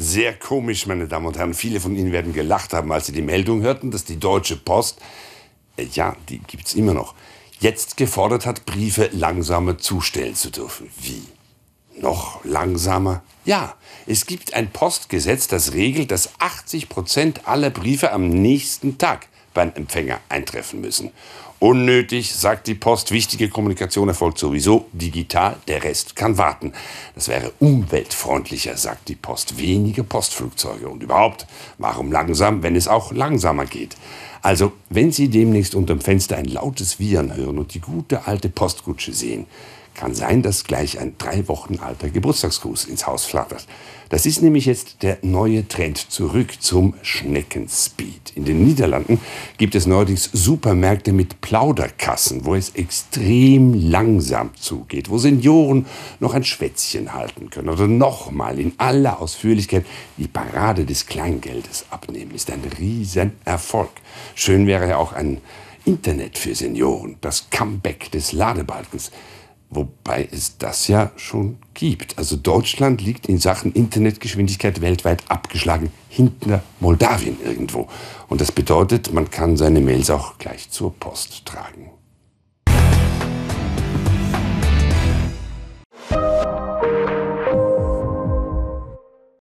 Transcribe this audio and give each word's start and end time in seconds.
sehr 0.00 0.34
komisch, 0.34 0.86
meine 0.86 1.06
Damen 1.06 1.26
und 1.26 1.36
Herren. 1.36 1.54
Viele 1.54 1.80
von 1.80 1.94
Ihnen 1.94 2.12
werden 2.12 2.32
gelacht 2.32 2.72
haben, 2.72 2.92
als 2.92 3.06
sie 3.06 3.12
die 3.12 3.22
Meldung 3.22 3.62
hörten, 3.62 3.90
dass 3.90 4.04
die 4.04 4.18
Deutsche 4.18 4.56
Post, 4.56 5.00
äh, 5.76 5.84
ja, 5.92 6.16
die 6.28 6.38
gibt's 6.38 6.74
immer 6.74 6.94
noch, 6.94 7.14
jetzt 7.60 7.96
gefordert 7.96 8.46
hat, 8.46 8.64
Briefe 8.64 9.10
langsamer 9.12 9.78
zustellen 9.78 10.34
zu 10.34 10.50
dürfen. 10.50 10.90
Wie? 11.00 11.22
Noch 12.00 12.44
langsamer? 12.44 13.22
Ja, 13.44 13.74
es 14.06 14.26
gibt 14.26 14.54
ein 14.54 14.70
Postgesetz, 14.70 15.48
das 15.48 15.72
regelt, 15.72 16.10
dass 16.10 16.30
80 16.38 16.88
Prozent 16.88 17.46
aller 17.46 17.70
Briefe 17.70 18.12
am 18.12 18.28
nächsten 18.28 18.98
Tag 18.98 19.28
beim 19.54 19.72
Empfänger 19.74 20.20
eintreffen 20.28 20.80
müssen. 20.80 21.10
Unnötig, 21.60 22.34
sagt 22.34 22.68
die 22.68 22.74
Post. 22.74 23.10
Wichtige 23.10 23.50
Kommunikation 23.50 24.08
erfolgt 24.08 24.38
sowieso 24.38 24.86
digital. 24.92 25.56
Der 25.68 25.84
Rest 25.84 26.16
kann 26.16 26.38
warten. 26.38 26.72
Das 27.14 27.28
wäre 27.28 27.52
umweltfreundlicher, 27.58 28.78
sagt 28.78 29.08
die 29.08 29.14
Post. 29.14 29.58
Weniger 29.58 30.02
Postflugzeuge. 30.02 30.88
Und 30.88 31.02
überhaupt, 31.02 31.46
warum 31.76 32.12
langsam, 32.12 32.62
wenn 32.62 32.76
es 32.76 32.88
auch 32.88 33.12
langsamer 33.12 33.66
geht? 33.66 33.96
Also, 34.40 34.72
wenn 34.88 35.12
Sie 35.12 35.28
demnächst 35.28 35.74
unterm 35.74 36.00
Fenster 36.00 36.38
ein 36.38 36.46
lautes 36.46 36.98
Wiehern 36.98 37.36
hören 37.36 37.58
und 37.58 37.74
die 37.74 37.80
gute 37.80 38.26
alte 38.26 38.48
Postkutsche 38.48 39.12
sehen, 39.12 39.46
kann 40.00 40.14
sein, 40.14 40.40
dass 40.42 40.64
gleich 40.64 40.98
ein 40.98 41.16
drei 41.18 41.46
Wochen 41.46 41.78
alter 41.78 42.08
Geburtstagsgruß 42.08 42.86
ins 42.86 43.06
Haus 43.06 43.26
flattert. 43.26 43.66
Das 44.08 44.24
ist 44.24 44.40
nämlich 44.40 44.64
jetzt 44.64 45.02
der 45.02 45.18
neue 45.20 45.68
Trend 45.68 45.98
zurück 45.98 46.54
zum 46.58 46.94
Schneckenspeed. 47.02 48.32
In 48.34 48.46
den 48.46 48.64
Niederlanden 48.64 49.20
gibt 49.58 49.74
es 49.74 49.86
neuerdings 49.86 50.30
Supermärkte 50.32 51.12
mit 51.12 51.42
Plauderkassen, 51.42 52.46
wo 52.46 52.54
es 52.54 52.70
extrem 52.70 53.74
langsam 53.74 54.52
zugeht, 54.56 55.10
wo 55.10 55.18
Senioren 55.18 55.84
noch 56.18 56.32
ein 56.32 56.44
Schwätzchen 56.44 57.12
halten 57.12 57.50
können 57.50 57.68
oder 57.68 57.86
nochmal 57.86 58.58
in 58.58 58.72
aller 58.78 59.20
Ausführlichkeit 59.20 59.84
die 60.16 60.28
Parade 60.28 60.86
des 60.86 61.06
Kleingeldes 61.06 61.84
abnehmen. 61.90 62.34
Ist 62.34 62.50
ein 62.50 62.62
Riesenerfolg. 62.78 63.90
Schön 64.34 64.66
wäre 64.66 64.88
ja 64.88 64.96
auch 64.96 65.12
ein 65.12 65.42
Internet 65.84 66.38
für 66.38 66.54
Senioren, 66.54 67.16
das 67.20 67.50
Comeback 67.50 68.10
des 68.10 68.32
Ladebalkens. 68.32 69.10
Wobei 69.70 70.28
es 70.32 70.58
das 70.58 70.88
ja 70.88 71.12
schon 71.14 71.58
gibt. 71.74 72.18
Also 72.18 72.36
Deutschland 72.36 73.00
liegt 73.02 73.26
in 73.26 73.38
Sachen 73.38 73.72
Internetgeschwindigkeit 73.72 74.80
weltweit 74.80 75.22
abgeschlagen 75.28 75.92
hinter 76.08 76.62
Moldawien 76.80 77.36
irgendwo. 77.44 77.88
Und 78.28 78.40
das 78.40 78.50
bedeutet, 78.50 79.12
man 79.12 79.30
kann 79.30 79.56
seine 79.56 79.80
Mails 79.80 80.10
auch 80.10 80.38
gleich 80.38 80.70
zur 80.70 80.92
Post 80.94 81.46
tragen. 81.46 81.90